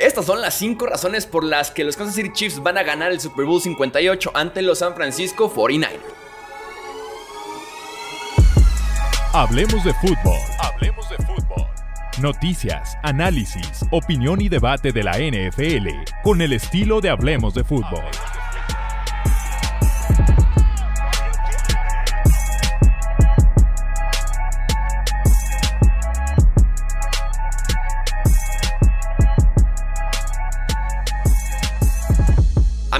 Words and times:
Estas 0.00 0.24
son 0.24 0.40
las 0.40 0.54
5 0.54 0.86
razones 0.86 1.26
por 1.26 1.44
las 1.44 1.70
que 1.70 1.84
los 1.84 1.94
Kansas 1.94 2.14
City 2.14 2.32
Chiefs 2.32 2.62
van 2.62 2.78
a 2.78 2.82
ganar 2.82 3.12
el 3.12 3.20
Super 3.20 3.44
Bowl 3.44 3.60
58 3.60 4.30
ante 4.32 4.62
los 4.62 4.78
San 4.78 4.94
Francisco 4.94 5.52
49ers. 5.54 6.00
Hablemos 9.34 9.84
de 9.84 9.92
fútbol. 9.92 10.38
Hablemos 10.58 11.06
de 11.10 11.16
fútbol. 11.18 11.66
Noticias, 12.18 12.96
análisis, 13.02 13.84
opinión 13.90 14.40
y 14.40 14.48
debate 14.48 14.92
de 14.92 15.02
la 15.02 15.18
NFL 15.18 15.88
con 16.22 16.40
el 16.40 16.54
estilo 16.54 17.02
de 17.02 17.10
Hablemos 17.10 17.52
de 17.52 17.62
fútbol. 17.62 18.04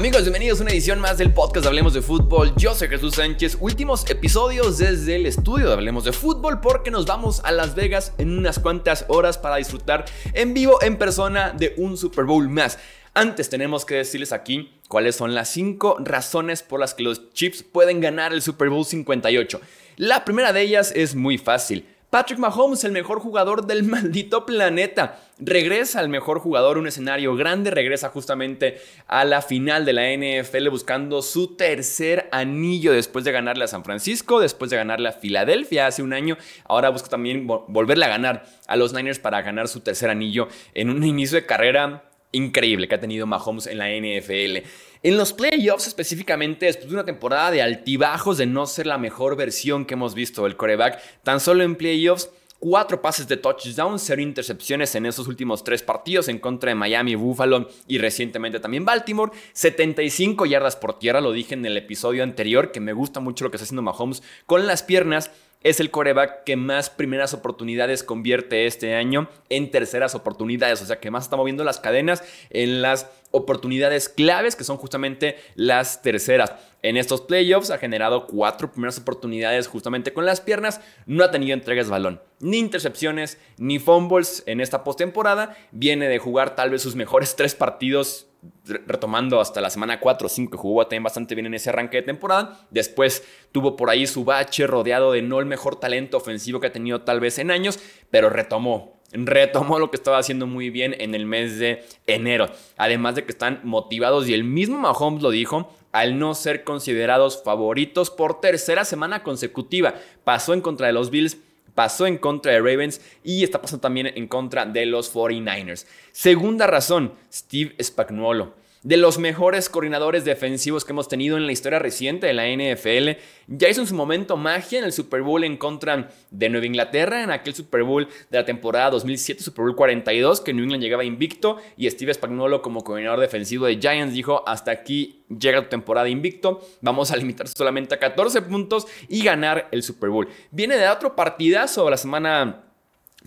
Amigos, 0.01 0.23
bienvenidos 0.23 0.59
a 0.59 0.63
una 0.63 0.73
edición 0.73 0.99
más 0.99 1.19
del 1.19 1.31
podcast 1.31 1.67
Hablemos 1.67 1.93
de 1.93 2.01
Fútbol. 2.01 2.55
Yo 2.57 2.75
soy 2.75 2.89
Jesús 2.89 3.17
Sánchez. 3.17 3.59
Últimos 3.61 4.09
episodios 4.09 4.79
desde 4.79 5.17
el 5.17 5.27
estudio 5.27 5.67
de 5.67 5.75
Hablemos 5.75 6.05
de 6.05 6.13
Fútbol 6.13 6.63
porque 6.63 6.91
nos 6.91 7.05
vamos 7.05 7.43
a 7.45 7.53
Las 7.53 7.75
Vegas 7.75 8.15
en 8.17 8.39
unas 8.39 8.59
cuantas 8.59 9.05
horas 9.09 9.37
para 9.37 9.57
disfrutar 9.57 10.07
en 10.33 10.55
vivo, 10.55 10.81
en 10.81 10.97
persona, 10.97 11.51
de 11.51 11.75
un 11.77 11.99
Super 11.99 12.25
Bowl 12.25 12.49
más. 12.49 12.79
Antes 13.13 13.51
tenemos 13.51 13.85
que 13.85 13.97
decirles 13.97 14.33
aquí 14.33 14.73
cuáles 14.89 15.17
son 15.17 15.35
las 15.35 15.51
5 15.51 15.99
razones 16.01 16.63
por 16.63 16.81
las 16.81 16.95
que 16.95 17.03
los 17.03 17.31
Chiefs 17.35 17.63
pueden 17.63 18.01
ganar 18.01 18.33
el 18.33 18.41
Super 18.41 18.71
Bowl 18.71 18.87
58. 18.87 19.61
La 19.99 20.25
primera 20.25 20.55
de 20.55 20.63
ellas 20.63 20.95
es 20.97 21.15
muy 21.15 21.37
fácil. 21.37 21.85
Patrick 22.11 22.41
Mahomes, 22.41 22.83
el 22.83 22.91
mejor 22.91 23.21
jugador 23.21 23.67
del 23.67 23.85
maldito 23.85 24.45
planeta. 24.45 25.21
Regresa 25.39 26.01
al 26.01 26.09
mejor 26.09 26.41
jugador, 26.41 26.77
un 26.77 26.89
escenario 26.89 27.37
grande, 27.37 27.71
regresa 27.71 28.09
justamente 28.09 28.81
a 29.07 29.25
la 29.25 29.43
final 29.43 29.85
de 29.85 29.93
la 29.93 30.11
NFL 30.11 30.69
buscando 30.69 31.23
su 31.23 31.55
tercer 31.55 32.29
anillo 32.33 32.93
después 32.93 33.25
de 33.25 33.33
ganarle 33.33 33.65
a 33.65 33.69
San 33.69 33.85
Francisco, 33.85 34.41
después 34.41 34.71
de 34.73 34.77
ganarle 34.77 35.09
a 35.09 35.13
Filadelfia 35.13 35.87
hace 35.87 36.03
un 36.03 36.13
año. 36.13 36.37
Ahora 36.65 36.91
busca 36.91 37.09
también 37.09 37.47
volverle 37.47 38.05
a 38.05 38.09
ganar 38.09 38.45
a 38.67 38.77
los 38.77 38.93
Niners 38.93 39.21
para 39.21 39.41
ganar 39.43 39.69
su 39.69 39.81
tercer 39.81 40.11
anillo 40.11 40.49
en 40.75 40.91
un 40.91 41.05
inicio 41.05 41.37
de 41.37 41.47
carrera 41.47 42.10
increíble 42.33 42.89
que 42.89 42.95
ha 42.95 43.01
tenido 43.01 43.27
Mahomes 43.27 43.67
en 43.67 43.79
la 43.79 43.89
NFL. 43.89 44.67
En 45.03 45.17
los 45.17 45.33
playoffs 45.33 45.87
específicamente, 45.87 46.67
después 46.67 46.89
de 46.89 46.95
una 46.95 47.05
temporada 47.05 47.51
de 47.51 47.63
altibajos 47.63 48.39
de 48.39 48.47
no 48.47 48.67
ser 48.67 48.87
la 48.87 48.99
mejor 48.99 49.37
versión 49.37 49.87
que 49.87 49.95
hemos 49.95 50.15
visto 50.15 50.45
del 50.45 50.57
coreback, 50.57 51.01
tan 51.23 51.41
solo 51.41 51.65
en 51.65 51.77
playoffs 51.77 52.31
cuatro 52.61 53.01
pases 53.01 53.27
de 53.27 53.39
touchdown, 53.39 53.99
cero 53.99 54.21
intercepciones 54.21 54.95
en 54.95 55.07
esos 55.07 55.27
últimos 55.27 55.65
tres 55.65 55.83
partidos 55.83 56.29
en 56.29 56.39
contra 56.39 56.69
de 56.69 56.75
Miami, 56.75 57.15
Buffalo 57.15 57.69
y 57.89 57.99
recientemente 57.99 58.61
también 58.61 58.85
Baltimore. 58.85 59.33
75 59.55 60.47
yardas 60.47 60.77
por 60.77 60.99
tierra, 60.99 61.21
lo 61.21 61.33
dije 61.33 61.55
en 61.55 61.65
el 61.65 61.77
episodio 61.77 62.23
anterior, 62.23 62.71
que 62.71 62.81
me 62.81 62.93
gusta 62.93 63.19
mucho 63.19 63.45
lo 63.45 63.51
que 63.51 63.57
está 63.57 63.65
haciendo 63.65 63.83
Mahomes 63.83 64.23
con 64.47 64.67
las 64.67 64.83
piernas 64.83 65.31
es 65.63 65.79
el 65.81 65.91
coreback 65.91 66.45
que 66.45 66.57
más 66.57 66.89
primeras 66.89 67.35
oportunidades 67.35 68.03
convierte 68.03 68.67
este 68.67 68.95
año 68.95 69.29
en 69.51 69.71
terceras 69.71 70.15
oportunidades. 70.15 70.81
O 70.81 70.87
sea, 70.87 71.01
que 71.01 71.11
más 71.11 71.25
está 71.25 71.37
moviendo 71.37 71.65
las 71.65 71.81
cadenas 71.81 72.25
en 72.49 72.81
las 72.81 73.11
oportunidades 73.31 74.09
claves, 74.09 74.57
que 74.57 74.65
son 74.65 74.79
justamente 74.79 75.37
las 75.55 76.03
terceras. 76.03 76.55
En 76.83 76.97
estos 76.97 77.21
playoffs 77.21 77.71
ha 77.71 77.79
generado 77.79 78.27
cuatro 78.27 78.73
primeras 78.73 78.99
oportunidades 78.99 79.69
justamente 79.69 80.13
con 80.15 80.25
las 80.25 80.41
piernas. 80.41 80.81
No 81.05 81.25
ha 81.25 81.31
tenido 81.31 81.53
entregas 81.53 81.87
de 81.87 81.93
balón, 81.93 82.23
ni 82.41 82.59
intercepciones, 82.59 83.39
ni 83.59 83.79
fumbles 83.79 84.43
en 84.47 84.61
esta 84.61 84.83
postemporada. 84.83 85.57
Viene 85.73 86.09
de 86.09 86.19
jugar 86.19 86.57
tal 86.57 86.71
vez 86.71 86.81
sus 86.81 86.97
mejores 86.97 87.37
tres 87.37 87.55
partidos 87.55 88.30
retomando 88.65 89.41
hasta 89.41 89.61
la 89.61 89.71
semana 89.71 90.01
4 90.01 90.27
o 90.27 90.29
5, 90.29 90.51
que 90.51 90.57
jugó 90.57 90.85
también 90.85 91.03
bastante 91.03 91.35
bien 91.35 91.47
en 91.47 91.55
ese 91.55 91.71
arranque 91.71 91.99
de 91.99 92.03
temporada. 92.03 92.67
Después 92.71 93.25
tuvo 93.53 93.77
por 93.77 93.91
ahí 93.91 94.07
su 94.07 94.25
bache 94.25 94.67
rodeado 94.67 95.13
de 95.13 95.23
no 95.23 95.41
el 95.41 95.47
mejor 95.47 95.77
talento 95.77 96.17
ofensivo 96.17 96.61
que 96.61 96.69
ha 96.69 96.73
tenido 96.73 97.03
tal 97.03 97.21
vez 97.21 97.39
en 97.39 97.51
años, 97.51 97.79
pero 98.11 98.31
retomó. 98.31 99.01
Retomó 99.13 99.79
lo 99.79 99.91
que 99.91 99.97
estaba 99.97 100.19
haciendo 100.19 100.47
muy 100.47 100.71
bien 100.71 100.95
en 100.99 101.15
el 101.15 101.27
mes 101.27 101.59
de 101.59 101.85
enero. 102.07 102.47
Además 102.77 103.17
de 103.17 103.25
que 103.25 103.33
están 103.33 103.61
motivados 103.65 104.29
y 104.29 104.35
el 104.35 104.45
mismo 104.45 104.79
Mahomes 104.79 105.23
lo 105.23 105.31
dijo, 105.31 105.75
al 105.93 106.19
no 106.19 106.35
ser 106.35 106.63
considerados 106.63 107.43
favoritos 107.43 108.11
por 108.11 108.41
tercera 108.41 108.85
semana 108.85 109.23
consecutiva. 109.25 109.95
Pasó 110.23 110.55
en 110.55 110.61
contra 110.61 110.87
de 110.87 110.93
los 110.93 111.11
Bills 111.11 111.39
pasó 111.75 112.07
en 112.07 112.19
contra 112.19 112.53
de 112.53 112.59
Ravens 112.59 113.01
y 113.23 113.45
está 113.45 113.61
pasando 113.61 113.81
también 113.81 114.09
en 114.09 114.29
contra 114.29 114.67
de 114.67 114.87
los 114.87 115.15
49ers. 115.15 115.87
Segunda 116.13 116.67
razón, 116.67 117.15
Steve 117.33 117.75
Spagnuolo 117.83 118.60
de 118.83 118.97
los 118.97 119.19
mejores 119.19 119.69
coordinadores 119.69 120.25
defensivos 120.25 120.85
que 120.85 120.93
hemos 120.93 121.09
tenido 121.09 121.37
en 121.37 121.47
la 121.47 121.53
historia 121.53 121.79
reciente 121.79 122.27
de 122.27 122.33
la 122.33 122.47
NFL. 122.49 123.21
Ya 123.47 123.69
hizo 123.69 123.83
en 123.83 123.87
su 123.87 123.95
momento 123.95 124.37
magia 124.37 124.79
en 124.79 124.85
el 124.85 124.93
Super 124.93 125.23
Bowl 125.23 125.45
en 125.45 125.57
contra 125.57 126.09
de 126.31 126.49
Nueva 126.49 126.67
Inglaterra, 126.67 127.23
en 127.23 127.31
aquel 127.31 127.55
Super 127.55 127.83
Bowl 127.83 128.09
de 128.31 128.39
la 128.39 128.45
temporada 128.45 128.91
2007, 128.91 129.43
Super 129.43 129.65
Bowl 129.65 129.77
42, 129.77 130.41
que 130.41 130.53
New 130.53 130.65
England 130.65 130.83
llegaba 130.83 131.05
invicto 131.05 131.59
y 131.77 131.89
Steve 131.91 132.15
Spagnuolo 132.15 132.63
como 132.63 132.83
coordinador 132.83 133.21
defensivo 133.21 133.67
de 133.67 133.77
Giants 133.77 134.15
dijo, 134.15 134.43
hasta 134.47 134.71
aquí 134.71 135.25
llega 135.29 135.63
tu 135.63 135.69
temporada 135.69 136.09
invicto, 136.09 136.67
vamos 136.81 137.11
a 137.11 137.17
limitarse 137.17 137.55
solamente 137.57 137.95
a 137.95 137.99
14 137.99 138.43
puntos 138.43 138.87
y 139.09 139.23
ganar 139.23 139.69
el 139.73 139.83
Super 139.83 140.11
Bowl. 140.11 140.29
Viene 140.51 140.77
de 140.77 140.89
otro 140.89 141.15
partidazo 141.15 141.89
la 141.91 141.97
semana 141.97 142.70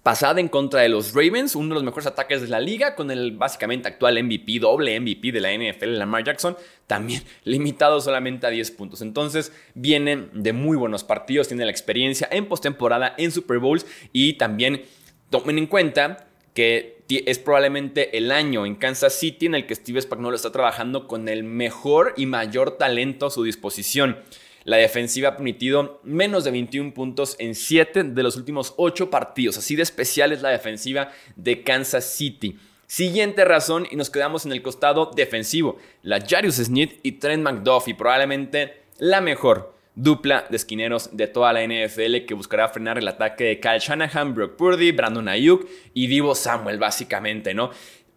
pasada 0.04 0.42
en 0.42 0.50
contra 0.50 0.82
de 0.82 0.90
los 0.90 1.14
Ravens, 1.14 1.56
uno 1.56 1.70
de 1.70 1.76
los 1.76 1.84
mejores 1.84 2.08
ataques 2.08 2.42
de 2.42 2.50
la 2.50 2.60
liga, 2.60 2.94
con 2.94 3.10
el 3.10 3.32
básicamente 3.32 3.88
actual 3.88 4.22
MVP, 4.22 4.60
doble 4.60 5.00
MVP 5.00 5.32
de 5.32 5.40
la 5.40 5.54
NFL, 5.54 5.98
Lamar 5.98 6.26
Jackson, 6.26 6.58
también 6.86 7.24
limitado 7.46 8.02
solamente 8.02 8.46
a 8.46 8.50
10 8.50 8.72
puntos. 8.72 9.02
Entonces 9.02 9.54
vienen 9.74 10.30
de 10.34 10.52
muy 10.52 10.76
buenos 10.76 11.06
partidos, 11.06 11.48
tienen 11.48 11.68
la 11.68 11.72
experiencia 11.72 12.28
en 12.30 12.48
postemporada, 12.48 13.16
en 13.18 13.32
Super 13.32 13.60
Bowls 13.60 13.86
y 14.12 14.34
también 14.34 14.84
tomen 15.30 15.58
en 15.58 15.68
cuenta 15.68 16.28
que 16.54 17.02
es 17.08 17.40
probablemente 17.40 18.18
el 18.18 18.32
año 18.32 18.66
en 18.66 18.76
Kansas 18.76 19.14
City 19.14 19.48
en 19.48 19.56
el 19.56 19.66
que 19.66 19.76
Steve 19.76 20.02
Spagnuolo 20.02 20.36
está 20.36 20.52
trabajando 20.52 21.08
con 21.08 21.28
el 21.30 21.44
mejor 21.44 22.14
y 22.18 22.26
mayor 22.26 22.78
talento 22.78 23.28
a 23.28 23.32
su 23.32 23.44
disposición. 23.44 24.18
La 24.66 24.78
defensiva 24.78 25.30
ha 25.30 25.36
permitido 25.36 26.00
menos 26.04 26.44
de 26.44 26.52
21 26.52 26.94
puntos 26.94 27.36
en 27.40 27.56
7 27.56 28.04
de 28.04 28.24
los 28.24 28.36
últimos 28.36 28.74
8 28.78 29.10
partidos. 29.10 29.58
Así 29.58 29.76
de 29.76 29.84
especial 29.84 30.32
es 30.32 30.42
la 30.42 30.50
defensiva 30.50 31.12
de 31.36 31.64
Kansas 31.64 32.06
City. 32.06 32.58
Siguiente 32.88 33.44
razón 33.44 33.88
y 33.90 33.96
nos 33.96 34.10
quedamos 34.10 34.46
en 34.46 34.52
el 34.52 34.62
costado 34.62 35.12
defensivo. 35.16 35.78
La 36.02 36.22
Jarius 36.22 36.56
Smith 36.56 37.00
y 37.04 37.14
Trent 37.14 37.44
McDuffie, 37.44 37.96
probablemente 37.96 38.84
la 39.00 39.20
mejor 39.20 39.74
dupla 39.96 40.46
de 40.50 40.58
esquineros 40.58 41.10
de 41.16 41.28
toda 41.28 41.54
la 41.54 41.64
NFL 41.64 42.26
que 42.28 42.34
buscará 42.34 42.70
frenar 42.70 42.98
el 42.98 43.08
ataque 43.08 43.44
de 43.46 43.60
Kyle 43.60 43.80
Shanahan, 43.80 44.34
Brock 44.34 44.56
Purdy, 44.56 44.92
Brandon 44.92 45.28
Ayuk 45.28 45.68
y 45.94 46.08
Divo 46.08 46.36
Samuel 46.36 46.80
básicamente, 46.80 47.54
¿no? 47.54 47.72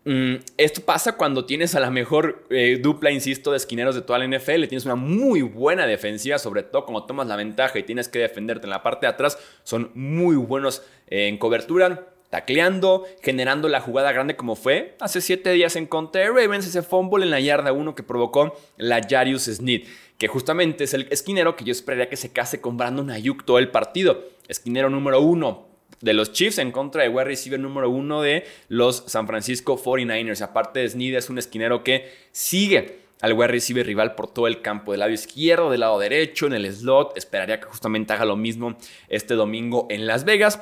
Mm, 0.07 0.37
esto 0.57 0.83
pasa 0.83 1.17
cuando 1.17 1.47
tienes 1.47 1.75
a 1.75 1.81
la 1.81 1.91
mejor 1.91 2.45
eh, 2.49 2.79
dupla, 2.81 3.11
insisto, 3.11 3.51
de 3.51 3.57
esquineros 3.57 3.97
de 3.97 4.03
toda 4.03 4.21
la 4.21 4.25
NFL. 4.25 4.69
Tienes 4.69 4.85
una 4.85 4.95
muy 4.95 5.43
buena 5.43 5.85
defensiva, 5.85 6.39
sobre 6.39 6.63
todo 6.63 6.85
cuando 6.85 7.07
tomas 7.07 7.27
la 7.27 7.35
ventaja 7.35 7.77
y 7.81 7.83
tienes 7.83 8.09
que 8.09 8.21
defenderte 8.21 8.67
en 8.67 8.71
la 8.71 8.85
parte 8.85 9.07
de 9.07 9.11
atrás. 9.11 9.37
Son 9.65 9.91
muy 9.95 10.37
buenos 10.37 10.85
en 11.09 11.39
cobertura, 11.39 12.07
tacleando, 12.31 13.05
generando 13.21 13.69
la 13.69 13.81
jugada 13.81 14.13
grande 14.13 14.37
como 14.37 14.55
fue 14.55 14.95
hace 15.01 15.21
7 15.21 15.51
días 15.51 15.75
en 15.75 15.87
contra 15.87 16.21
de 16.21 16.29
Ravens, 16.29 16.69
ese 16.69 16.83
fumble 16.83 17.25
en 17.25 17.33
la 17.33 17.41
yarda 17.41 17.73
1 17.73 17.97
que 17.97 18.05
provocó 18.05 18.57
la 18.77 19.01
Jarius 19.03 19.47
Sneed, 19.47 19.89
que 20.19 20.29
justamente 20.29 20.85
es 20.85 20.95
el 20.95 21.09
esquinero 21.11 21.57
que 21.57 21.65
yo 21.65 21.73
esperaría 21.73 22.09
que 22.09 22.17
se 22.17 22.33
case 22.33 22.61
con 22.61 22.77
Brandon 22.77 23.11
Ayuk 23.11 23.45
todo 23.45 23.59
el 23.59 23.73
partido. 23.73 24.23
Esquinero 24.47 24.89
número 24.89 25.21
1, 25.21 25.66
de 26.01 26.13
los 26.13 26.33
Chiefs 26.33 26.59
en 26.59 26.73
contra 26.73 27.03
de 27.03 27.09
wide 27.09 27.25
receiver 27.25 27.59
número 27.59 27.91
uno 27.91 28.23
de 28.23 28.45
los 28.69 29.05
San 29.07 29.27
Francisco 29.27 29.79
49ers. 29.83 30.43
Aparte 30.43 30.81
de 30.81 30.89
Snead, 30.89 31.17
es 31.17 31.31
un 31.31 31.39
esquinero 31.39 31.83
que 31.83 32.11
sigue 32.33 32.99
al 33.21 33.33
wide 33.33 33.49
receiver 33.49 33.87
rival 33.87 34.15
por 34.15 34.33
todo 34.33 34.47
el 34.47 34.61
campo, 34.61 34.93
del 34.93 35.01
lado 35.01 35.13
izquierdo, 35.13 35.71
del 35.71 35.81
lado 35.81 35.99
derecho, 35.99 36.47
en 36.47 36.53
el 36.53 36.73
slot. 36.73 37.17
Esperaría 37.17 37.61
que 37.61 37.67
justamente 37.67 38.13
haga 38.13 38.25
lo 38.25 38.37
mismo 38.37 38.77
este 39.09 39.35
domingo 39.35 39.87
en 39.91 40.07
Las 40.07 40.25
Vegas. 40.25 40.61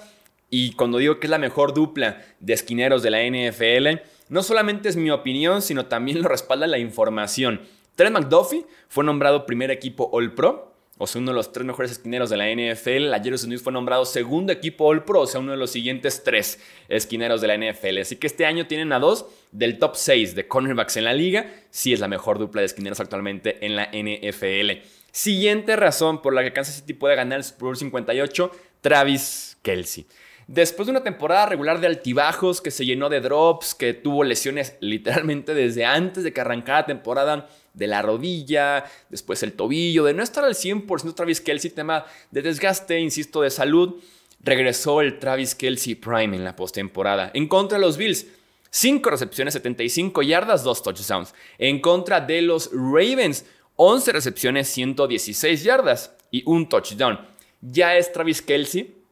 Y 0.51 0.73
cuando 0.73 0.99
digo 0.99 1.19
que 1.19 1.27
es 1.27 1.31
la 1.31 1.39
mejor 1.39 1.75
dupla 1.75 2.23
de 2.39 2.53
esquineros 2.53 3.03
de 3.03 3.11
la 3.11 3.23
NFL, 3.25 4.01
no 4.29 4.43
solamente 4.43 4.89
es 4.89 4.97
mi 4.97 5.11
opinión, 5.11 5.63
sino 5.63 5.87
también 5.87 6.23
lo 6.23 6.29
respalda 6.29 6.67
la 6.67 6.79
información. 6.79 7.61
Trent 7.97 8.17
McDuffie 8.17 8.67
fue 8.89 9.05
nombrado 9.05 9.47
primer 9.47 9.71
equipo 9.71 10.09
All 10.13 10.35
Pro 10.35 10.74
o 10.97 11.07
sea, 11.09 11.21
uno 11.21 11.33
de 11.33 11.37
los 11.37 11.53
tres 11.53 11.67
mejores 11.67 11.91
esquineros 11.91 12.31
de 12.31 12.37
la 12.37 12.47
NFL. 12.49 13.13
Ayer 13.13 13.35
Unidos 13.45 13.63
fue 13.63 13.73
nombrado 13.73 14.05
segundo 14.05 14.53
equipo 14.53 14.87
All 14.87 15.05
Pro, 15.05 15.23
o 15.23 15.27
sea, 15.27 15.41
uno 15.41 15.51
de 15.51 15.59
los 15.59 15.71
siguientes 15.71 16.23
tres 16.23 16.61
esquineros 16.89 17.41
de 17.41 17.49
la 17.49 17.57
NFL. 17.57 17.99
Así 18.01 18.17
que 18.17 18.29
este 18.29 18.47
año 18.47 18.67
tienen 18.69 18.93
a 18.93 19.01
dos 19.01 19.27
del 19.51 19.79
top 19.79 19.97
6 19.97 20.37
de 20.37 20.47
cornerbacks 20.47 20.97
en 20.97 21.05
la 21.05 21.13
liga. 21.13 21.51
Sí 21.71 21.93
es 21.93 21.99
la 21.99 22.07
mejor 22.07 22.39
dupla 22.39 22.61
de 22.61 22.67
esquineros 22.67 23.01
actualmente 23.01 23.65
en 23.67 23.75
la 23.75 23.91
NFL. 23.93 24.85
Siguiente 25.11 25.75
razón 25.75 26.23
por 26.23 26.33
la 26.33 26.45
que 26.45 26.53
Kansas 26.53 26.77
City 26.77 26.95
puede 26.95 27.17
ganar 27.17 27.39
el 27.39 27.45
Super 27.45 27.63
Bowl 27.63 27.77
58, 27.77 28.51
Travis 28.81 29.59
Kelsey. 29.63 30.07
Después 30.47 30.87
de 30.87 30.91
una 30.91 31.03
temporada 31.03 31.47
regular 31.47 31.81
de 31.81 31.87
altibajos, 31.87 32.61
que 32.61 32.71
se 32.71 32.85
llenó 32.85 33.09
de 33.09 33.21
drops, 33.21 33.75
que 33.75 33.95
tuvo 33.95 34.25
lesiones 34.25 34.77
literalmente 34.81 35.55
desde 35.55 35.87
antes 35.87 36.23
de 36.23 36.33
que 36.33 36.41
arrancara 36.41 36.81
la 36.81 36.87
temporada, 36.87 37.49
de 37.75 37.87
la 37.87 38.03
rodilla, 38.03 38.85
después 39.11 39.43
el 39.43 39.53
tobillo, 39.53 40.05
de 40.05 40.15
no 40.15 40.23
estar 40.23 40.45
al 40.45 40.55
100% 40.55 41.15
Travis 41.15 41.41
Kelsey, 41.41 41.71
tema 41.71 42.07
de 42.31 42.43
desgaste, 42.43 42.99
insisto, 42.99 43.43
de 43.43 43.51
salud, 43.51 44.03
regresó 44.41 45.01
el 45.01 45.19
Travis 45.19 45.55
Kelsey 45.55 45.95
Prime 45.95 46.37
en 46.37 46.45
la 46.45 46.57
postemporada. 46.57 47.31
En 47.35 47.49
contra 47.49 47.79
de 47.79 47.85
los 47.85 47.97
Bills, 47.97 48.27
5 48.71 49.11
recepciones, 49.11 49.55
75 49.55 50.23
yardas, 50.23 50.65
2 50.65 50.83
touchdowns. 50.83 51.35
En 51.59 51.81
contra 51.81 52.21
de 52.21 52.43
los 52.43 52.71
Ravens, 52.73 53.45
11 53.77 54.13
recepciones, 54.13 54.69
116 54.69 55.63
yardas 55.63 56.13
y 56.31 56.43
un 56.47 56.69
touchdown. 56.69 57.21
Ya 57.61 57.97
es 57.97 58.13
Travis 58.13 58.43
Kelsey 58.43 59.05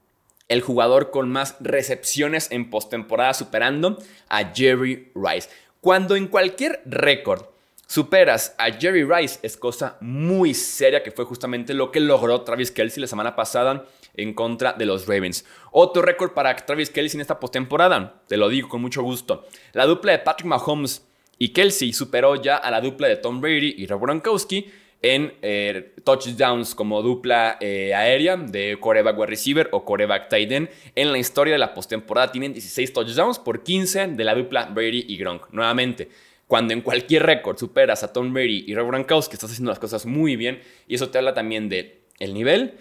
el 0.52 0.60
jugador 0.60 1.10
con 1.10 1.30
más 1.30 1.56
recepciones 1.60 2.50
en 2.50 2.68
postemporada, 2.68 3.32
superando 3.32 3.98
a 4.28 4.52
Jerry 4.54 5.10
Rice. 5.14 5.48
Cuando 5.80 6.14
en 6.14 6.28
cualquier 6.28 6.82
récord 6.84 7.46
superas 7.92 8.54
a 8.56 8.72
Jerry 8.72 9.04
Rice, 9.04 9.38
es 9.42 9.58
cosa 9.58 9.98
muy 10.00 10.54
seria, 10.54 11.02
que 11.02 11.10
fue 11.10 11.26
justamente 11.26 11.74
lo 11.74 11.92
que 11.92 12.00
logró 12.00 12.40
Travis 12.40 12.70
Kelsey 12.70 13.02
la 13.02 13.06
semana 13.06 13.36
pasada 13.36 13.84
en 14.14 14.32
contra 14.32 14.72
de 14.72 14.86
los 14.86 15.06
Ravens. 15.06 15.44
Otro 15.72 16.00
récord 16.00 16.32
para 16.32 16.56
Travis 16.56 16.88
Kelsey 16.88 17.18
en 17.18 17.20
esta 17.20 17.38
postemporada, 17.38 18.22
te 18.28 18.38
lo 18.38 18.48
digo 18.48 18.70
con 18.70 18.80
mucho 18.80 19.02
gusto. 19.02 19.44
La 19.74 19.84
dupla 19.84 20.12
de 20.12 20.20
Patrick 20.20 20.46
Mahomes 20.46 21.06
y 21.36 21.50
Kelsey 21.50 21.92
superó 21.92 22.36
ya 22.36 22.56
a 22.56 22.70
la 22.70 22.80
dupla 22.80 23.08
de 23.08 23.16
Tom 23.16 23.42
Brady 23.42 23.74
y 23.76 23.86
Rob 23.86 24.00
Gronkowski 24.00 24.70
en 25.02 25.34
eh, 25.42 25.94
touchdowns 26.02 26.74
como 26.74 27.02
dupla 27.02 27.58
eh, 27.60 27.92
aérea 27.92 28.38
de 28.38 28.78
coreback 28.80 29.18
wide 29.18 29.26
receiver 29.26 29.68
o 29.70 29.84
coreback 29.84 30.30
tight 30.30 30.50
end. 30.50 30.70
En 30.94 31.12
la 31.12 31.18
historia 31.18 31.52
de 31.52 31.58
la 31.58 31.74
postemporada 31.74 32.32
tienen 32.32 32.54
16 32.54 32.90
touchdowns 32.94 33.38
por 33.38 33.62
15 33.62 34.06
de 34.06 34.24
la 34.24 34.34
dupla 34.34 34.64
Brady 34.64 35.04
y 35.08 35.18
Gronk. 35.18 35.50
Nuevamente, 35.50 36.08
cuando 36.52 36.74
en 36.74 36.82
cualquier 36.82 37.22
récord 37.22 37.56
superas 37.56 38.02
a 38.02 38.12
Tom 38.12 38.34
Brady 38.34 38.66
y 38.66 38.74
Rob 38.74 38.88
Gronkowski, 38.88 39.36
estás 39.36 39.52
haciendo 39.52 39.70
las 39.70 39.78
cosas 39.78 40.04
muy 40.04 40.36
bien 40.36 40.60
y 40.86 40.96
eso 40.96 41.08
te 41.08 41.16
habla 41.16 41.32
también 41.32 41.70
de 41.70 42.02
el 42.18 42.34
nivel, 42.34 42.74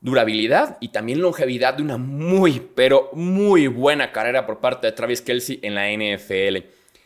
durabilidad 0.00 0.78
y 0.80 0.88
también 0.88 1.20
longevidad 1.20 1.74
de 1.74 1.82
una 1.82 1.98
muy, 1.98 2.62
pero 2.74 3.10
muy 3.12 3.66
buena 3.66 4.10
carrera 4.10 4.46
por 4.46 4.60
parte 4.60 4.86
de 4.86 4.94
Travis 4.94 5.20
Kelsey 5.20 5.60
en 5.60 5.74
la 5.74 5.90
NFL. 5.90 6.64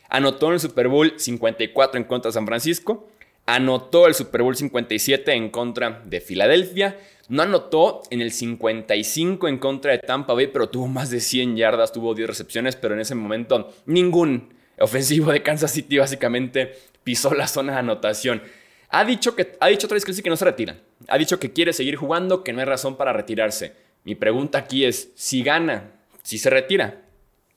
Anotó 0.09 0.47
en 0.47 0.53
el 0.53 0.61
Super 0.61 0.87
Bowl 0.87 1.15
54 1.17 1.99
en 1.99 2.05
contra 2.05 2.29
de 2.29 2.35
San 2.35 2.47
Francisco 2.47 3.09
Anotó 3.47 4.07
el 4.07 4.15
Super 4.15 4.43
Bowl 4.43 4.57
57 4.57 5.33
en 5.35 5.51
contra 5.51 6.01
de 6.07 6.21
Filadelfia. 6.21 6.97
No 7.29 7.43
anotó 7.43 8.03
en 8.11 8.23
el 8.23 8.33
55 8.33 9.49
en 9.49 9.59
contra 9.59 9.93
de 9.93 9.99
Tampa 9.99 10.33
Bay, 10.33 10.47
pero 10.47 10.71
tuvo 10.71 10.87
más 10.89 11.11
de 11.11 11.21
100 11.21 11.57
yardas, 11.57 11.93
tuvo 11.93 12.15
10 12.15 12.27
recepciones, 12.27 12.77
pero 12.77 12.95
en 12.95 13.01
ese 13.01 13.15
momento 13.15 13.71
ningún 13.85 14.55
ofensivo 14.79 15.33
de 15.33 15.43
Kansas 15.43 15.71
City 15.71 15.99
básicamente 15.99 16.75
pisó 17.03 17.35
la 17.35 17.47
zona 17.47 17.75
de 17.75 17.79
anotación. 17.81 18.43
Ha 18.89 19.05
dicho, 19.05 19.35
que, 19.35 19.57
ha 19.61 19.69
dicho 19.69 19.89
Travis 19.89 20.05
Kelsey 20.05 20.23
que 20.23 20.31
no 20.31 20.37
se 20.37 20.45
retira. 20.45 20.77
Ha 21.09 21.19
dicho 21.19 21.39
que 21.39 21.53
quiere 21.53 21.73
seguir 21.73 21.97
jugando, 21.97 22.45
que 22.45 22.53
no 22.53 22.61
hay 22.61 22.65
razón 22.65 22.97
para 22.97 23.13
retirarse. 23.13 23.73
Mi 24.05 24.15
pregunta 24.15 24.59
aquí 24.59 24.85
es, 24.85 25.11
si 25.15 25.43
gana, 25.43 25.91
si 26.23 26.39
se 26.39 26.51
retira, 26.51 27.03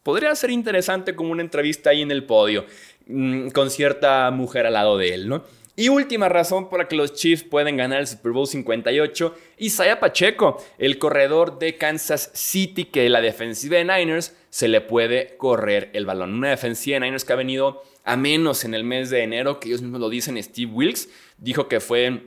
podría 0.03 0.33
ser 0.35 0.49
interesante 0.49 1.15
como 1.15 1.31
una 1.31 1.41
entrevista 1.41 1.89
ahí 1.89 2.01
en 2.01 2.11
el 2.11 2.23
podio, 2.23 2.65
mm, 3.07 3.49
con 3.49 3.69
cierta 3.69 4.31
mujer 4.31 4.65
al 4.65 4.73
lado 4.73 4.97
de 4.97 5.13
él, 5.13 5.27
¿no? 5.27 5.43
Y 5.79 5.89
última 5.89 6.27
razón 6.27 6.69
por 6.69 6.79
la 6.79 6.87
que 6.87 6.95
los 6.95 7.13
Chiefs 7.13 7.43
pueden 7.43 7.77
ganar 7.77 7.99
el 7.99 8.07
Super 8.07 8.31
Bowl 8.31 8.47
58, 8.47 9.35
Isaiah 9.59 9.99
Pacheco, 9.99 10.57
el 10.79 10.97
corredor 10.97 11.59
de 11.59 11.77
Kansas 11.77 12.31
City, 12.33 12.85
que 12.85 13.07
la 13.09 13.21
defensiva 13.21 13.77
de 13.77 13.85
Niners 13.85 14.35
se 14.49 14.67
le 14.67 14.81
puede 14.81 15.37
correr 15.37 15.91
el 15.93 16.07
balón. 16.07 16.33
Una 16.33 16.49
defensiva 16.49 16.95
de 16.95 17.01
Niners 17.01 17.23
que 17.23 17.33
ha 17.33 17.35
venido 17.35 17.83
a 18.03 18.17
menos 18.17 18.65
en 18.65 18.73
el 18.73 18.83
mes 18.85 19.11
de 19.11 19.21
enero, 19.21 19.59
que 19.59 19.67
ellos 19.67 19.83
mismos 19.83 20.01
lo 20.01 20.09
dicen, 20.09 20.41
Steve 20.41 20.71
Wilkes 20.71 21.09
dijo 21.37 21.67
que 21.67 21.79
fue 21.79 22.23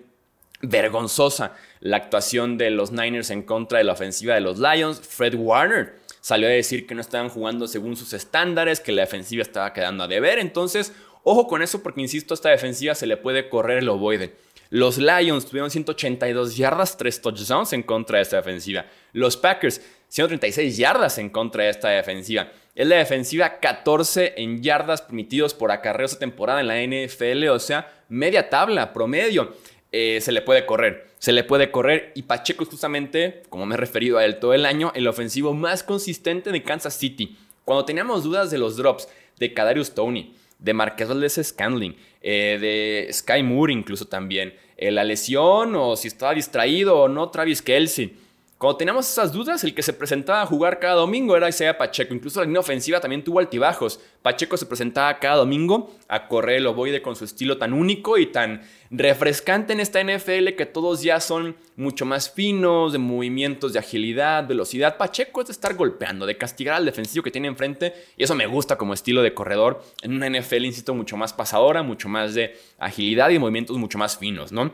vergonzosa 0.63 1.57
la 1.81 1.97
actuación 1.97 2.57
de 2.57 2.71
los 2.71 2.93
Niners 2.93 3.31
en 3.31 3.43
contra 3.43 3.79
de 3.79 3.85
la 3.85 3.95
ofensiva 3.95 4.35
de 4.35 4.43
los 4.43 4.61
Lions. 4.61 5.01
Fred 5.01 5.35
Warner 5.35 5.97
salió 6.21 6.47
a 6.47 6.53
decir 6.53 6.87
que 6.87 6.95
no 6.95 7.01
estaban 7.01 7.31
jugando 7.31 7.67
según 7.67 7.97
sus 7.97 8.13
estándares, 8.13 8.79
que 8.79 8.93
la 8.93 9.03
defensiva 9.03 9.43
estaba 9.43 9.73
quedando 9.73 10.05
a 10.05 10.09
deber. 10.09 10.39
Entonces, 10.39 10.93
Ojo 11.23 11.47
con 11.47 11.63
eso 11.63 11.83
porque, 11.83 12.01
insisto, 12.01 12.33
a 12.33 12.37
esta 12.37 12.51
defensiva 12.51 12.95
se 12.95 13.07
le 13.07 13.17
puede 13.17 13.49
correr 13.49 13.79
el 13.79 13.89
ovoide. 13.89 14.35
Los 14.71 14.99
Lions 14.99 15.47
tuvieron 15.47 15.71
182 15.71 16.57
yardas, 16.57 16.97
3 16.97 17.21
touchdowns 17.21 17.73
en 17.73 17.83
contra 17.83 18.19
de 18.19 18.23
esta 18.23 18.37
defensiva. 18.37 18.87
Los 19.13 19.37
Packers, 19.37 19.81
136 20.09 20.77
yardas 20.77 21.19
en 21.19 21.29
contra 21.29 21.65
de 21.65 21.71
esta 21.71 21.89
defensiva. 21.89 22.53
Es 22.75 22.87
la 22.87 22.97
defensiva 22.97 23.59
14 23.59 24.35
en 24.37 24.63
yardas 24.63 25.03
permitidos 25.03 25.55
por 25.55 25.73
acarreo 25.73 26.07
esta 26.07 26.21
temporada 26.21 26.61
en 26.61 26.69
la 26.69 26.81
NFL, 26.81 27.49
o 27.49 27.59
sea, 27.59 27.93
media 28.09 28.49
tabla, 28.49 28.93
promedio. 28.93 29.55
Eh, 29.93 30.21
se 30.21 30.31
le 30.31 30.41
puede 30.41 30.67
correr, 30.67 31.09
se 31.19 31.33
le 31.33 31.43
puede 31.43 31.73
correr. 31.73 32.13
Y 32.15 32.23
Pacheco 32.23 32.63
es 32.63 32.71
justamente, 32.71 33.43
como 33.49 33.67
me 33.67 33.75
he 33.75 33.79
referido 33.79 34.19
a 34.19 34.25
él 34.25 34.39
todo 34.39 34.55
el 34.55 34.67
año, 34.67 34.93
el 34.95 35.09
ofensivo 35.09 35.53
más 35.53 35.83
consistente 35.83 36.53
de 36.53 36.63
Kansas 36.63 36.95
City. 36.95 37.37
Cuando 37.65 37.85
teníamos 37.85 38.23
dudas 38.23 38.53
de 38.53 38.59
los 38.59 38.77
drops 38.77 39.09
de 39.39 39.53
Kadarius 39.53 39.95
Tony, 39.95 40.37
de 40.61 40.75
Marqués 40.75 41.09
Valdez 41.09 41.41
Scandling, 41.43 41.97
eh, 42.21 42.59
de 42.61 43.13
Sky 43.13 43.43
Moore 43.43 43.73
incluso 43.73 44.07
también, 44.07 44.55
eh, 44.77 44.91
la 44.91 45.05
lesión 45.05 45.75
o 45.75 45.97
si 45.97 46.09
estaba 46.09 46.35
distraído 46.35 47.01
o 47.01 47.09
no 47.09 47.31
Travis 47.31 47.63
Kelsey. 47.63 48.17
Cuando 48.61 48.77
teníamos 48.77 49.11
esas 49.11 49.33
dudas, 49.33 49.65
el 49.65 49.73
que 49.73 49.83
se 49.83 49.95
presentaba 49.95 50.43
a 50.43 50.47
jugar 50.47 50.81
cada 50.81 50.97
domingo 50.97 51.35
era 51.35 51.49
Isaiah 51.49 51.79
Pacheco. 51.79 52.13
Incluso 52.13 52.41
la 52.41 52.45
línea 52.45 52.61
ofensiva 52.61 53.01
también 53.01 53.25
tuvo 53.25 53.39
altibajos. 53.39 53.99
Pacheco 54.21 54.55
se 54.59 54.67
presentaba 54.67 55.19
cada 55.19 55.37
domingo 55.37 55.91
a 56.09 56.29
correr 56.29 56.59
el 56.59 56.67
ovoide 56.67 57.01
con 57.01 57.17
su 57.17 57.25
estilo 57.25 57.57
tan 57.57 57.73
único 57.73 58.19
y 58.19 58.27
tan 58.27 58.61
refrescante 58.91 59.73
en 59.73 59.81
esta 59.81 60.05
NFL 60.05 60.57
que 60.59 60.67
todos 60.67 61.03
ya 61.03 61.21
son 61.21 61.57
mucho 61.77 62.05
más 62.05 62.31
finos, 62.31 62.93
de 62.93 62.99
movimientos, 62.99 63.73
de 63.73 63.79
agilidad, 63.79 64.47
velocidad. 64.47 64.99
Pacheco 64.99 65.41
es 65.41 65.47
de 65.47 65.53
estar 65.53 65.75
golpeando, 65.75 66.27
de 66.27 66.37
castigar 66.37 66.75
al 66.75 66.85
defensivo 66.85 67.23
que 67.23 67.31
tiene 67.31 67.49
enfrente 67.49 67.95
y 68.19 68.25
eso 68.25 68.35
me 68.35 68.47
gusta 68.47 68.77
como 68.77 68.93
estilo 68.93 69.23
de 69.23 69.33
corredor. 69.33 69.83
En 70.03 70.13
una 70.13 70.29
NFL, 70.29 70.67
insisto, 70.67 70.95
mucho 70.95 71.17
más 71.17 71.33
pasadora, 71.33 71.83
mucho 71.83 72.11
más 72.11 72.35
de 72.35 72.59
agilidad 72.79 73.31
y 73.31 73.39
movimientos 73.39 73.79
mucho 73.79 73.97
más 73.97 74.19
finos, 74.19 74.53
¿no? 74.53 74.71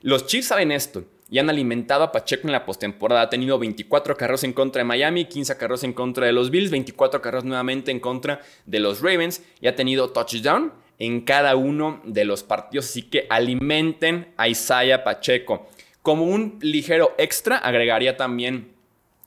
Los 0.00 0.26
Chiefs 0.26 0.48
saben 0.48 0.72
esto 0.72 1.04
y 1.28 1.38
han 1.38 1.50
alimentado 1.50 2.04
a 2.04 2.12
Pacheco 2.12 2.46
en 2.46 2.52
la 2.52 2.64
postemporada. 2.64 3.22
Ha 3.22 3.30
tenido 3.30 3.58
24 3.58 4.16
carros 4.16 4.44
en 4.44 4.52
contra 4.52 4.80
de 4.80 4.84
Miami, 4.84 5.24
15 5.24 5.56
carros 5.56 5.82
en 5.84 5.92
contra 5.92 6.26
de 6.26 6.32
los 6.32 6.50
Bills, 6.50 6.70
24 6.70 7.20
carros 7.20 7.44
nuevamente 7.44 7.90
en 7.90 8.00
contra 8.00 8.40
de 8.64 8.80
los 8.80 9.00
Ravens 9.00 9.42
y 9.60 9.66
ha 9.66 9.74
tenido 9.74 10.10
touchdown 10.10 10.72
en 10.98 11.22
cada 11.22 11.56
uno 11.56 12.00
de 12.04 12.24
los 12.24 12.42
partidos. 12.42 12.86
Así 12.86 13.02
que 13.02 13.26
alimenten 13.28 14.32
a 14.36 14.48
Isaiah 14.48 15.02
Pacheco. 15.02 15.68
Como 16.02 16.24
un 16.24 16.58
ligero 16.60 17.14
extra, 17.18 17.58
agregaría 17.58 18.16
también 18.16 18.72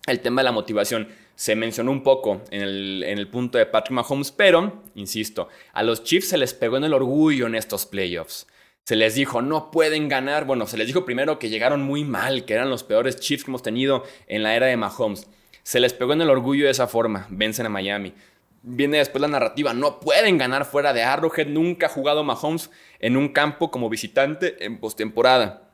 el 0.07 0.21
tema 0.21 0.41
de 0.41 0.45
la 0.45 0.51
motivación. 0.53 1.09
Se 1.35 1.55
mencionó 1.55 1.91
un 1.91 2.03
poco 2.03 2.41
en 2.51 2.61
el, 2.61 3.03
en 3.05 3.17
el 3.17 3.27
punto 3.27 3.57
de 3.57 3.65
Patrick 3.65 3.93
Mahomes, 3.93 4.31
pero, 4.31 4.83
insisto, 4.95 5.49
a 5.73 5.83
los 5.83 6.03
Chiefs 6.03 6.29
se 6.29 6.37
les 6.37 6.53
pegó 6.53 6.77
en 6.77 6.85
el 6.85 6.93
orgullo 6.93 7.47
en 7.47 7.55
estos 7.55 7.85
playoffs 7.85 8.47
se 8.89 8.95
les 8.95 9.13
dijo, 9.13 9.43
no 9.43 9.69
pueden 9.69 10.09
ganar. 10.09 10.45
Bueno, 10.45 10.65
se 10.65 10.75
les 10.75 10.87
dijo 10.87 11.05
primero 11.05 11.37
que 11.37 11.49
llegaron 11.49 11.83
muy 11.83 12.03
mal, 12.03 12.43
que 12.43 12.55
eran 12.55 12.71
los 12.71 12.83
peores 12.83 13.19
Chiefs 13.19 13.43
que 13.43 13.51
hemos 13.51 13.61
tenido 13.61 14.03
en 14.25 14.41
la 14.41 14.55
era 14.55 14.65
de 14.65 14.77
Mahomes. 14.77 15.27
Se 15.61 15.79
les 15.79 15.93
pegó 15.93 16.13
en 16.13 16.21
el 16.21 16.29
orgullo 16.31 16.65
de 16.65 16.71
esa 16.71 16.87
forma, 16.87 17.27
vencen 17.29 17.67
a 17.67 17.69
Miami. 17.69 18.15
Viene 18.63 18.97
después 18.97 19.21
la 19.21 19.27
narrativa, 19.27 19.75
no 19.75 19.99
pueden 19.99 20.39
ganar 20.39 20.65
fuera 20.65 20.91
de 20.91 21.03
Arrowhead, 21.03 21.45
nunca 21.49 21.85
ha 21.85 21.89
jugado 21.89 22.23
Mahomes 22.23 22.71
en 22.99 23.15
un 23.15 23.29
campo 23.29 23.69
como 23.69 23.89
visitante 23.89 24.65
en 24.65 24.79
postemporada. 24.79 25.69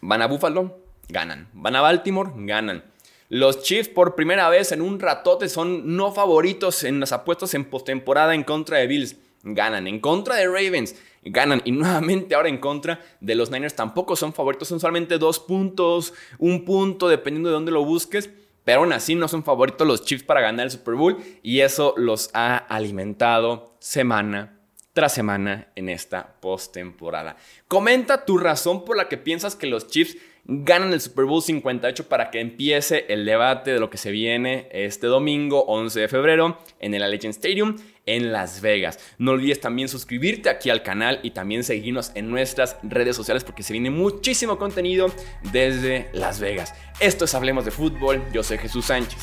Van 0.00 0.20
a 0.20 0.26
Buffalo, 0.26 0.80
ganan. 1.08 1.46
Van 1.52 1.76
a 1.76 1.82
Baltimore, 1.82 2.32
ganan. 2.34 2.82
Los 3.28 3.62
Chiefs 3.62 3.90
por 3.90 4.16
primera 4.16 4.48
vez 4.48 4.72
en 4.72 4.82
un 4.82 4.98
ratote 4.98 5.48
son 5.48 5.94
no 5.94 6.10
favoritos 6.10 6.82
en 6.82 6.98
las 6.98 7.12
apuestas 7.12 7.54
en 7.54 7.66
postemporada 7.66 8.34
en 8.34 8.42
contra 8.42 8.78
de 8.78 8.88
Bills. 8.88 9.14
Ganan. 9.44 9.86
En 9.86 10.00
contra 10.00 10.34
de 10.34 10.46
Ravens 10.46 10.96
ganan. 11.22 11.62
Y 11.64 11.72
nuevamente 11.72 12.34
ahora 12.34 12.48
en 12.48 12.58
contra 12.58 13.00
de 13.20 13.34
los 13.34 13.50
Niners 13.50 13.74
tampoco 13.74 14.16
son 14.16 14.32
favoritos, 14.32 14.68
son 14.68 14.80
solamente 14.80 15.18
dos 15.18 15.38
puntos, 15.38 16.14
un 16.38 16.64
punto, 16.64 17.08
dependiendo 17.08 17.48
de 17.48 17.54
dónde 17.54 17.72
lo 17.72 17.84
busques. 17.84 18.30
Pero 18.64 18.80
aún 18.80 18.92
así 18.92 19.14
no 19.14 19.26
son 19.26 19.42
favoritos 19.42 19.86
los 19.86 20.04
Chiefs 20.04 20.24
para 20.24 20.40
ganar 20.40 20.66
el 20.66 20.70
Super 20.70 20.94
Bowl 20.94 21.16
y 21.42 21.60
eso 21.60 21.94
los 21.96 22.30
ha 22.34 22.56
alimentado 22.56 23.74
semana 23.78 24.60
tras 24.92 25.14
semana 25.14 25.68
en 25.76 25.88
esta 25.88 26.34
postemporada. 26.40 27.36
Comenta 27.68 28.24
tu 28.24 28.38
razón 28.38 28.84
por 28.84 28.96
la 28.96 29.08
que 29.08 29.16
piensas 29.16 29.56
que 29.56 29.66
los 29.66 29.86
Chiefs 29.86 30.16
ganan 30.52 30.92
el 30.92 31.00
Super 31.00 31.26
Bowl 31.26 31.40
58 31.40 32.08
para 32.08 32.30
que 32.30 32.40
empiece 32.40 33.06
el 33.08 33.24
debate 33.24 33.72
de 33.72 33.78
lo 33.78 33.88
que 33.88 33.98
se 33.98 34.10
viene 34.10 34.68
este 34.72 35.06
domingo 35.06 35.64
11 35.66 36.00
de 36.00 36.08
febrero 36.08 36.58
en 36.80 36.92
el 36.92 37.04
Allegiant 37.04 37.36
Stadium 37.36 37.76
en 38.04 38.32
Las 38.32 38.60
Vegas. 38.60 38.98
No 39.18 39.30
olvides 39.30 39.60
también 39.60 39.88
suscribirte 39.88 40.50
aquí 40.50 40.68
al 40.68 40.82
canal 40.82 41.20
y 41.22 41.30
también 41.30 41.62
seguirnos 41.62 42.10
en 42.16 42.30
nuestras 42.30 42.76
redes 42.82 43.14
sociales 43.14 43.44
porque 43.44 43.62
se 43.62 43.72
viene 43.72 43.90
muchísimo 43.90 44.58
contenido 44.58 45.06
desde 45.52 46.08
Las 46.12 46.40
Vegas. 46.40 46.74
Esto 46.98 47.26
es 47.26 47.34
Hablemos 47.34 47.64
de 47.64 47.70
Fútbol, 47.70 48.20
yo 48.32 48.42
soy 48.42 48.58
Jesús 48.58 48.86
Sánchez. 48.86 49.22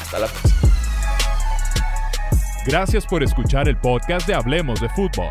Hasta 0.00 0.20
la 0.20 0.26
próxima. 0.28 0.60
Gracias 2.64 3.04
por 3.04 3.24
escuchar 3.24 3.68
el 3.68 3.76
podcast 3.76 4.28
de 4.28 4.34
Hablemos 4.34 4.80
de 4.80 4.88
Fútbol. 4.90 5.30